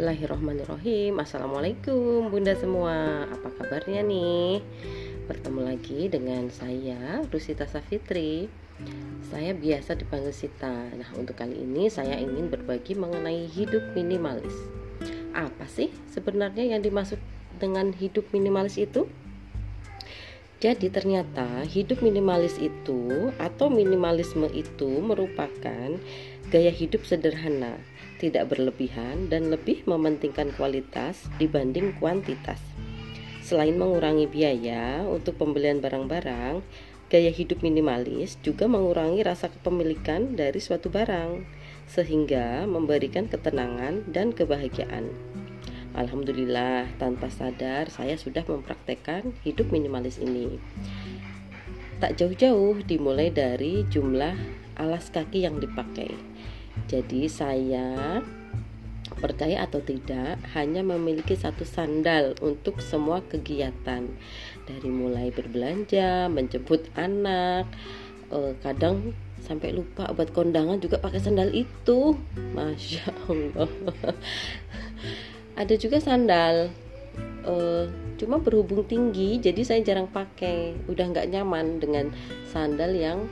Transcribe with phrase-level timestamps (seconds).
[0.00, 1.20] Bismillahirrahmanirrahim.
[1.20, 3.28] Assalamualaikum bunda semua.
[3.28, 4.64] Apa kabarnya nih?
[5.28, 8.48] Bertemu lagi dengan saya Rusita Safitri.
[9.28, 10.72] Saya biasa dipanggil Sita.
[10.72, 14.56] Nah untuk kali ini saya ingin berbagi mengenai hidup minimalis.
[15.36, 17.20] Apa sih sebenarnya yang dimaksud
[17.60, 19.04] dengan hidup minimalis itu?
[20.64, 25.92] Jadi ternyata hidup minimalis itu atau minimalisme itu merupakan
[26.48, 27.76] gaya hidup sederhana,
[28.16, 32.60] tidak berlebihan dan lebih mementingkan kualitas dibanding kuantitas.
[33.44, 36.64] Selain mengurangi biaya untuk pembelian barang-barang,
[37.10, 41.42] gaya hidup minimalis juga mengurangi rasa kepemilikan dari suatu barang
[41.90, 45.10] sehingga memberikan ketenangan dan kebahagiaan.
[45.90, 50.62] Alhamdulillah, tanpa sadar saya sudah mempraktekkan hidup minimalis ini.
[52.00, 54.32] Tak jauh-jauh dimulai dari jumlah
[54.80, 56.08] alas kaki yang dipakai.
[56.88, 58.18] Jadi saya
[59.20, 64.08] percaya atau tidak hanya memiliki satu sandal untuk semua kegiatan.
[64.64, 67.68] Dari mulai berbelanja, menjemput anak,
[68.32, 69.12] eh, kadang
[69.44, 72.16] sampai lupa buat kondangan juga pakai sandal itu,
[72.56, 73.68] masya Allah.
[75.60, 76.72] Ada juga sandal
[77.44, 77.88] uh,
[78.20, 80.76] cuma berhubung tinggi jadi saya jarang pakai.
[80.88, 82.12] Udah nggak nyaman dengan
[82.48, 83.26] sandal yang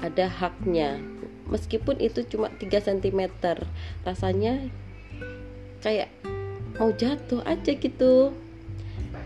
[0.00, 0.98] ada haknya.
[1.44, 3.20] Meskipun itu cuma 3 cm
[4.02, 4.64] rasanya
[5.84, 6.08] kayak
[6.80, 8.32] mau jatuh aja gitu.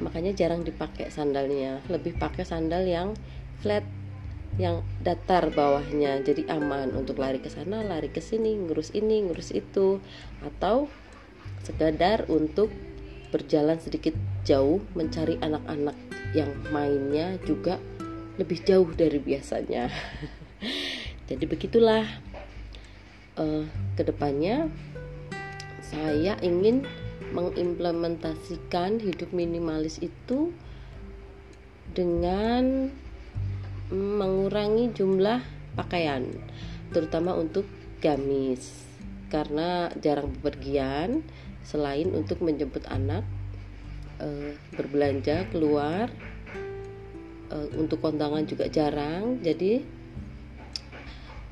[0.03, 1.83] Makanya jarang dipakai sandalnya.
[1.87, 3.15] Lebih pakai sandal yang
[3.63, 3.87] flat
[4.59, 6.19] yang datar bawahnya.
[6.23, 10.03] Jadi aman untuk lari ke sana lari ke sini ngurus ini ngurus itu.
[10.43, 10.91] Atau
[11.63, 12.71] sekadar untuk
[13.29, 15.97] berjalan sedikit jauh mencari anak-anak
[16.33, 17.81] yang mainnya juga
[18.41, 19.91] lebih jauh dari biasanya.
[21.29, 22.05] Jadi begitulah
[23.37, 23.65] uh,
[23.99, 24.73] ke depannya
[25.85, 26.85] saya ingin
[27.33, 30.53] mengimplementasikan hidup minimalis itu
[31.93, 32.93] dengan
[33.89, 35.41] mengurangi jumlah
[35.77, 36.29] pakaian,
[36.93, 37.65] terutama untuk
[38.05, 38.89] gamis
[39.29, 41.25] karena jarang bepergian
[41.69, 43.29] selain untuk menjemput anak
[44.17, 46.09] e, berbelanja keluar
[47.53, 49.45] e, untuk kondangan juga jarang.
[49.45, 49.85] Jadi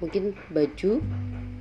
[0.01, 1.05] mungkin baju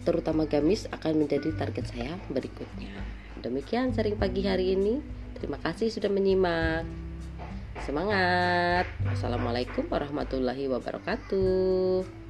[0.08, 2.96] terutama gamis akan menjadi target saya berikutnya.
[3.44, 5.04] Demikian sering pagi hari ini.
[5.36, 6.88] Terima kasih sudah menyimak.
[7.84, 8.88] Semangat.
[9.04, 12.25] Assalamualaikum warahmatullahi wabarakatuh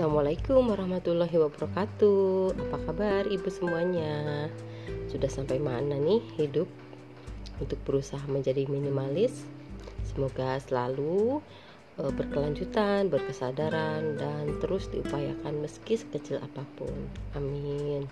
[0.00, 2.56] Assalamualaikum warahmatullahi wabarakatuh.
[2.56, 4.48] Apa kabar ibu semuanya?
[5.12, 6.72] Sudah sampai mana nih hidup
[7.60, 9.44] Untuk berusaha menjadi minimalis?
[10.08, 11.44] Semoga selalu
[12.00, 16.96] e, berkelanjutan, berkesadaran Dan terus diupayakan meski sekecil apa pun.
[17.36, 18.08] Amin.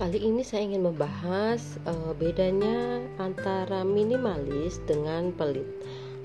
[0.00, 5.68] Kali ini saya ingin membahas e, bedanya antara minimalis dengan pelit.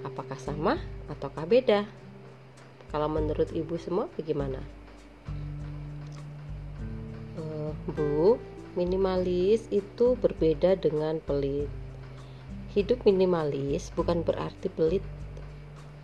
[0.08, 0.80] Apakah sama
[1.12, 1.84] ataukah beda?
[2.90, 4.58] Kalau menurut ibu semua bagaimana?
[7.38, 8.42] Uh, Bu,
[8.74, 11.70] minimalis itu berbeda dengan pelit.
[12.74, 15.06] Hidup minimalis bukan berarti pelit,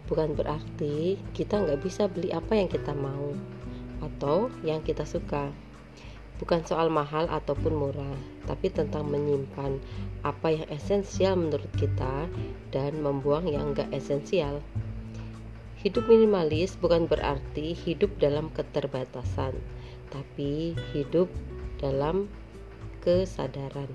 [0.10, 3.34] bukan berarti kita nggak bisa beli apa yang kita mau
[4.02, 5.50] atau yang kita suka.
[6.36, 9.80] Bukan soal mahal ataupun murah, tapi tentang menyimpan
[10.20, 12.28] apa yang esensial menurut kita
[12.76, 14.60] dan membuang yang nggak esensial.
[15.86, 19.54] Hidup minimalis bukan berarti hidup dalam keterbatasan,
[20.10, 21.30] tapi hidup
[21.78, 22.26] dalam
[23.06, 23.94] kesadaran.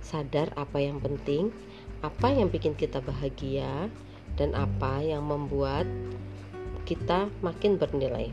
[0.00, 1.52] Sadar apa yang penting,
[2.00, 3.92] apa yang bikin kita bahagia,
[4.40, 5.84] dan apa yang membuat
[6.88, 8.32] kita makin bernilai.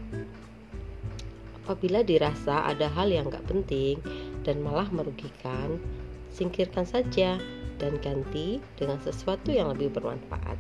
[1.60, 4.00] Apabila dirasa ada hal yang gak penting
[4.48, 5.84] dan malah merugikan,
[6.32, 7.36] singkirkan saja
[7.76, 10.56] dan ganti dengan sesuatu yang lebih bermanfaat.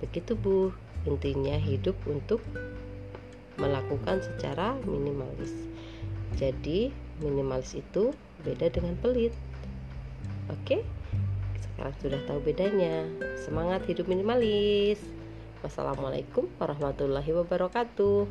[0.00, 0.72] Begitu, Bu
[1.04, 2.40] intinya hidup untuk
[3.60, 5.52] melakukan secara minimalis.
[6.34, 6.90] Jadi
[7.22, 8.10] minimalis itu
[8.42, 9.32] beda dengan pelit.
[10.50, 10.82] Oke?
[11.62, 13.06] Sekarang sudah tahu bedanya.
[13.38, 14.98] Semangat hidup minimalis.
[15.64, 18.28] Wassalamualaikum warahmatullahi wabarakatuh